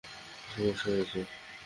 কী 0.47 0.53
সমস্যা 0.55 0.87
হয়েছে? 0.91 1.19